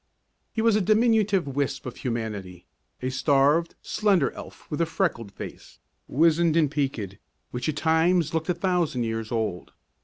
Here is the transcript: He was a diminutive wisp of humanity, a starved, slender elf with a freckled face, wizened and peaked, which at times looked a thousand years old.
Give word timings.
He 0.51 0.63
was 0.63 0.75
a 0.75 0.81
diminutive 0.81 1.45
wisp 1.45 1.85
of 1.85 1.97
humanity, 1.97 2.65
a 3.03 3.11
starved, 3.11 3.75
slender 3.83 4.31
elf 4.31 4.65
with 4.71 4.81
a 4.81 4.87
freckled 4.87 5.31
face, 5.31 5.77
wizened 6.07 6.57
and 6.57 6.71
peaked, 6.71 7.19
which 7.51 7.69
at 7.69 7.75
times 7.77 8.33
looked 8.33 8.49
a 8.49 8.55
thousand 8.55 9.03
years 9.03 9.31
old. 9.31 9.73